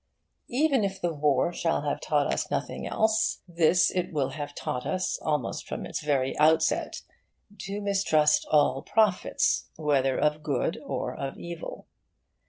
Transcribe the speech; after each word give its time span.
Even 0.49 0.83
if 0.83 0.99
the 0.99 1.13
War 1.13 1.53
shall 1.53 1.83
have 1.83 2.01
taught 2.01 2.25
us 2.25 2.49
nothing 2.49 2.87
else, 2.87 3.41
this 3.47 3.91
it 3.91 4.11
will 4.11 4.29
have 4.29 4.55
taught 4.55 4.83
us 4.83 5.19
almost 5.21 5.67
from 5.67 5.85
its 5.85 6.03
very 6.03 6.35
outset: 6.39 7.03
to 7.59 7.79
mistrust 7.79 8.47
all 8.49 8.81
prophets, 8.81 9.69
whether 9.75 10.17
of 10.17 10.41
good 10.41 10.79
or 10.83 11.13
of 11.15 11.37
evil. 11.37 11.85